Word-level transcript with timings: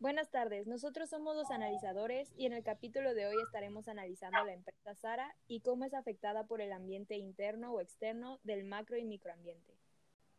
Buenas 0.00 0.30
tardes, 0.30 0.66
nosotros 0.66 1.08
somos 1.08 1.34
los 1.34 1.50
analizadores 1.50 2.32
y 2.36 2.46
en 2.46 2.52
el 2.52 2.62
capítulo 2.62 3.14
de 3.14 3.26
hoy 3.26 3.36
estaremos 3.46 3.88
analizando 3.88 4.44
la 4.44 4.52
empresa 4.52 4.94
Sara 4.94 5.34
y 5.48 5.60
cómo 5.60 5.84
es 5.84 5.94
afectada 5.94 6.44
por 6.44 6.60
el 6.60 6.72
ambiente 6.72 7.16
interno 7.16 7.72
o 7.72 7.80
externo 7.80 8.38
del 8.42 8.64
macro 8.64 8.98
y 8.98 9.04
microambiente. 9.04 9.72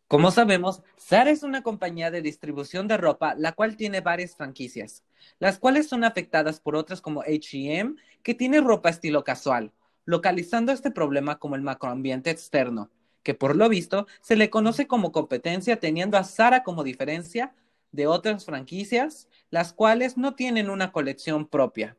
Como 0.08 0.30
sabemos, 0.30 0.84
Sara 0.98 1.32
es 1.32 1.42
una 1.42 1.64
compañía 1.64 2.12
de 2.12 2.22
distribución 2.22 2.88
de 2.88 2.98
ropa 2.98 3.34
la 3.34 3.54
cual 3.54 3.76
tiene 3.76 4.02
varias 4.02 4.36
franquicias, 4.36 5.04
las 5.40 5.58
cuales 5.58 5.88
son 5.88 6.04
afectadas 6.04 6.60
por 6.60 6.76
otras 6.76 7.02
como 7.02 7.24
HM, 7.24 7.96
que 8.22 8.36
tiene 8.36 8.62
ropa 8.62 8.90
estilo 8.90 9.24
casual, 9.24 9.72
localizando 10.04 10.74
este 10.74 10.92
problema 10.92 11.40
como 11.40 11.56
el 11.56 11.64
macroambiente 11.64 12.30
externo, 12.30 12.92
que 13.24 13.34
por 13.34 13.56
lo 13.56 13.68
visto 13.68 14.06
se 14.22 14.36
le 14.36 14.52
conoce 14.52 14.86
como 14.86 15.12
competencia 15.12 15.80
teniendo 15.80 16.18
a 16.18 16.24
Sara 16.24 16.62
como 16.62 16.84
diferencia 16.84 17.56
de 17.96 18.08
otras 18.08 18.46
franquicias, 18.46 19.30
las 19.50 19.74
cuales 19.74 20.18
no 20.18 20.36
tienen 20.36 20.70
una 20.70 20.92
colección 20.92 21.48
propia, 21.48 21.98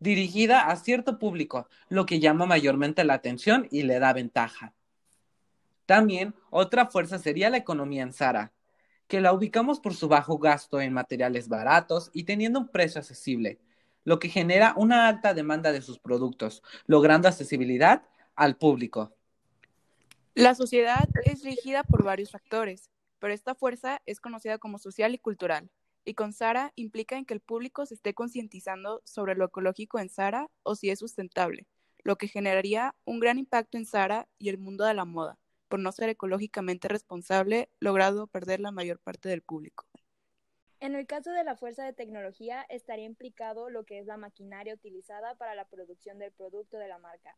dirigida 0.00 0.68
a 0.68 0.76
cierto 0.76 1.18
público, 1.18 1.68
lo 1.88 2.06
que 2.06 2.20
llama 2.20 2.46
mayormente 2.46 3.04
la 3.04 3.14
atención 3.14 3.68
y 3.70 3.82
le 3.82 3.98
da 3.98 4.12
ventaja. 4.12 4.74
También 5.86 6.34
otra 6.50 6.86
fuerza 6.86 7.18
sería 7.18 7.50
la 7.50 7.56
economía 7.56 8.02
en 8.02 8.12
Zara, 8.12 8.52
que 9.06 9.20
la 9.20 9.32
ubicamos 9.32 9.80
por 9.80 9.94
su 9.94 10.08
bajo 10.08 10.38
gasto 10.38 10.80
en 10.80 10.92
materiales 10.92 11.48
baratos 11.48 12.10
y 12.12 12.24
teniendo 12.24 12.60
un 12.60 12.68
precio 12.68 13.00
accesible, 13.00 13.58
lo 14.04 14.18
que 14.18 14.28
genera 14.28 14.74
una 14.76 15.08
alta 15.08 15.34
demanda 15.34 15.72
de 15.72 15.82
sus 15.82 15.98
productos, 15.98 16.62
logrando 16.86 17.28
accesibilidad 17.28 18.02
al 18.34 18.56
público. 18.56 19.14
La 20.34 20.54
sociedad 20.54 21.08
es 21.24 21.42
regida 21.42 21.82
por 21.84 22.04
varios 22.04 22.30
factores, 22.30 22.90
pero 23.18 23.32
esta 23.32 23.54
fuerza 23.54 24.00
es 24.06 24.20
conocida 24.20 24.58
como 24.58 24.78
social 24.78 25.14
y 25.14 25.18
cultural, 25.18 25.70
y 26.04 26.14
con 26.14 26.32
Sara 26.32 26.72
implica 26.74 27.16
en 27.16 27.24
que 27.24 27.34
el 27.34 27.40
público 27.40 27.84
se 27.84 27.94
esté 27.94 28.14
concientizando 28.14 29.02
sobre 29.04 29.34
lo 29.34 29.44
ecológico 29.44 29.98
en 29.98 30.08
Sara 30.08 30.50
o 30.62 30.74
si 30.74 30.90
es 30.90 30.98
sustentable, 30.98 31.66
lo 32.02 32.16
que 32.16 32.28
generaría 32.28 32.94
un 33.04 33.20
gran 33.20 33.38
impacto 33.38 33.76
en 33.76 33.86
Sara 33.86 34.28
y 34.38 34.48
el 34.48 34.58
mundo 34.58 34.84
de 34.84 34.94
la 34.94 35.04
moda, 35.04 35.38
por 35.68 35.80
no 35.80 35.92
ser 35.92 36.08
ecológicamente 36.08 36.88
responsable, 36.88 37.68
logrado 37.80 38.26
perder 38.26 38.60
la 38.60 38.70
mayor 38.70 38.98
parte 39.00 39.28
del 39.28 39.42
público. 39.42 39.86
En 40.80 40.94
el 40.94 41.06
caso 41.06 41.32
de 41.32 41.42
la 41.42 41.56
fuerza 41.56 41.84
de 41.84 41.92
tecnología, 41.92 42.64
estaría 42.68 43.04
implicado 43.04 43.68
lo 43.68 43.84
que 43.84 43.98
es 43.98 44.06
la 44.06 44.16
maquinaria 44.16 44.74
utilizada 44.74 45.34
para 45.34 45.56
la 45.56 45.66
producción 45.66 46.18
del 46.18 46.32
producto 46.32 46.78
de 46.78 46.88
la 46.88 46.98
marca, 46.98 47.36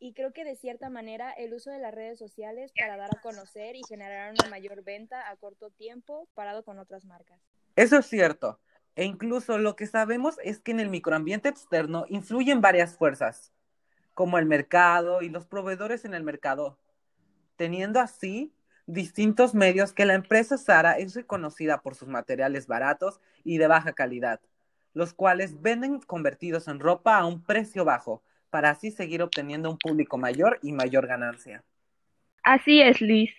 y 0.00 0.14
creo 0.14 0.32
que 0.32 0.44
de 0.44 0.56
cierta 0.56 0.88
manera 0.88 1.30
el 1.30 1.52
uso 1.52 1.70
de 1.70 1.78
las 1.78 1.94
redes 1.94 2.18
sociales 2.18 2.72
para 2.76 2.96
dar 2.96 3.10
a 3.14 3.20
conocer 3.20 3.76
y 3.76 3.82
generar 3.86 4.32
una 4.32 4.48
mayor 4.48 4.82
venta 4.82 5.30
a 5.30 5.36
corto 5.36 5.70
tiempo 5.70 6.26
parado 6.34 6.64
con 6.64 6.78
otras 6.78 7.04
marcas. 7.04 7.38
Eso 7.76 7.98
es 7.98 8.06
cierto. 8.06 8.58
E 8.96 9.04
incluso 9.04 9.58
lo 9.58 9.76
que 9.76 9.86
sabemos 9.86 10.36
es 10.42 10.58
que 10.58 10.72
en 10.72 10.80
el 10.80 10.88
microambiente 10.88 11.50
externo 11.50 12.06
influyen 12.08 12.60
varias 12.62 12.96
fuerzas, 12.96 13.52
como 14.14 14.38
el 14.38 14.46
mercado 14.46 15.22
y 15.22 15.28
los 15.28 15.46
proveedores 15.46 16.04
en 16.04 16.14
el 16.14 16.24
mercado, 16.24 16.78
teniendo 17.56 18.00
así 18.00 18.52
distintos 18.86 19.54
medios 19.54 19.92
que 19.92 20.06
la 20.06 20.14
empresa 20.14 20.56
Sara 20.56 20.98
es 20.98 21.14
reconocida 21.14 21.82
por 21.82 21.94
sus 21.94 22.08
materiales 22.08 22.66
baratos 22.66 23.20
y 23.44 23.58
de 23.58 23.68
baja 23.68 23.92
calidad, 23.92 24.40
los 24.94 25.12
cuales 25.12 25.60
venden 25.60 26.00
convertidos 26.00 26.68
en 26.68 26.80
ropa 26.80 27.18
a 27.18 27.26
un 27.26 27.44
precio 27.44 27.84
bajo, 27.84 28.22
para 28.50 28.70
así 28.70 28.90
seguir 28.90 29.22
obteniendo 29.22 29.70
un 29.70 29.78
público 29.78 30.18
mayor 30.18 30.58
y 30.62 30.72
mayor 30.72 31.06
ganancia. 31.06 31.64
Así 32.42 32.80
es, 32.80 33.00
Luis. 33.00 33.30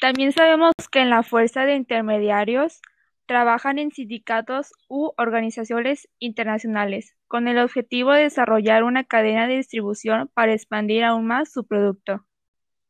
También 0.00 0.32
sabemos 0.32 0.72
que 0.90 1.00
en 1.00 1.10
la 1.10 1.22
fuerza 1.22 1.64
de 1.64 1.74
intermediarios 1.74 2.80
trabajan 3.26 3.78
en 3.78 3.90
sindicatos 3.90 4.72
u 4.88 5.12
organizaciones 5.16 6.08
internacionales 6.18 7.16
con 7.26 7.48
el 7.48 7.58
objetivo 7.58 8.12
de 8.12 8.22
desarrollar 8.22 8.84
una 8.84 9.04
cadena 9.04 9.46
de 9.46 9.56
distribución 9.56 10.30
para 10.32 10.52
expandir 10.52 11.04
aún 11.04 11.26
más 11.26 11.50
su 11.50 11.66
producto. 11.66 12.24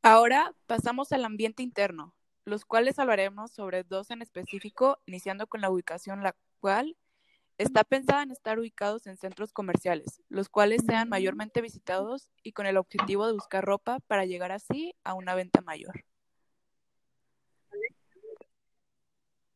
Ahora 0.03 0.53
pasamos 0.67 1.13
al 1.13 1.25
ambiente 1.25 1.63
interno, 1.63 2.15
los 2.45 2.65
cuales 2.65 2.99
hablaremos 2.99 3.51
sobre 3.51 3.83
dos 3.83 4.11
en 4.11 4.23
específico, 4.23 4.99
iniciando 5.07 5.47
con 5.47 5.63
la 5.63 5.71
ubicación, 5.71 6.23
la 6.23 6.37
cual 6.61 6.97
Está 7.59 7.85
pensada 7.85 8.23
en 8.23 8.31
estar 8.31 8.59
ubicados 8.59 9.07
en 9.07 9.17
centros 9.17 9.53
comerciales, 9.55 10.23
los 10.29 10.51
cuales 10.51 10.83
sean 10.87 11.09
mayormente 11.09 11.63
visitados 11.63 12.29
y 12.43 12.53
con 12.53 12.67
el 12.67 12.77
objetivo 12.77 13.27
de 13.27 13.33
buscar 13.33 13.65
ropa 13.65 13.99
para 14.01 14.27
llegar 14.27 14.53
así 14.53 14.95
a 15.05 15.15
una 15.15 15.35
venta 15.35 15.63
mayor. 15.63 16.05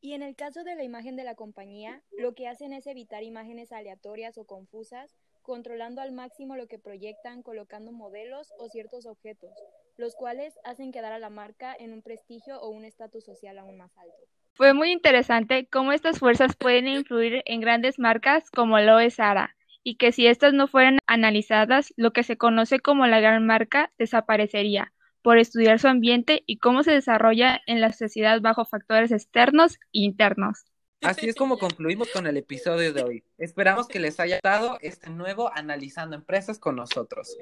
Y 0.01 0.15
en 0.15 0.23
el 0.23 0.35
caso 0.35 0.65
de 0.65 0.77
la 0.77 0.83
imagen 0.83 1.15
de 1.15 1.25
la 1.25 1.35
compañía, 1.35 2.03
lo 2.17 2.35
que 2.35 2.49
hacen 2.49 2.73
es 2.73 2.87
evitar 2.87 3.23
imágenes 3.23 3.71
aleatorias 3.71 4.39
o 4.39 4.47
confusas, 4.47 5.15
controlando 5.43 6.01
al 6.01 6.13
máximo 6.13 6.57
lo 6.57 6.69
que 6.69 6.79
proyectan, 6.79 7.43
colocando 7.43 7.93
modelos 7.93 8.51
o 8.59 8.71
ciertos 8.71 9.05
objetos, 9.05 9.53
los 9.99 10.15
cuales 10.15 10.59
hacen 10.65 10.91
quedar 10.91 11.13
a 11.13 11.19
la 11.19 11.29
marca 11.29 11.77
en 11.79 11.93
un 11.93 12.01
prestigio 12.01 12.63
o 12.63 12.71
un 12.71 12.87
estatus 12.87 13.25
social 13.25 13.59
aún 13.59 13.77
más 13.77 13.95
alto. 13.99 14.40
Fue 14.61 14.75
muy 14.75 14.93
interesante 14.93 15.67
cómo 15.73 15.91
estas 15.91 16.19
fuerzas 16.19 16.55
pueden 16.55 16.87
influir 16.87 17.43
en 17.47 17.63
grandes 17.63 17.99
marcas 17.99 18.51
como 18.51 18.79
lo 18.79 19.01
es 19.01 19.15
Zara, 19.15 19.57
y 19.83 19.97
que 19.97 20.13
si 20.13 20.27
estas 20.27 20.53
no 20.53 20.69
fueran 20.69 20.99
analizadas, 21.07 21.95
lo 21.97 22.13
que 22.13 22.25
se 22.25 22.37
conoce 22.37 22.79
como 22.79 23.07
la 23.07 23.21
gran 23.21 23.47
marca 23.47 23.91
desaparecería, 23.97 24.93
por 25.23 25.39
estudiar 25.39 25.79
su 25.79 25.89
ambiente 25.89 26.43
y 26.45 26.59
cómo 26.59 26.83
se 26.83 26.93
desarrolla 26.93 27.63
en 27.67 27.81
la 27.81 27.91
sociedad 27.95 28.43
bajo 28.43 28.67
factores 28.67 29.13
externos 29.13 29.77
e 29.95 30.01
internos. 30.01 30.67
Así 31.01 31.31
es 31.31 31.37
como 31.37 31.57
concluimos 31.57 32.11
con 32.11 32.27
el 32.27 32.37
episodio 32.37 32.93
de 32.93 33.03
hoy. 33.03 33.25
Esperamos 33.39 33.89
que 33.89 33.99
les 33.99 34.21
haya 34.21 34.37
gustado 34.37 34.77
este 34.83 35.09
nuevo 35.09 35.51
Analizando 35.55 36.17
Empresas 36.17 36.59
con 36.59 36.77
nosotros. 36.77 37.35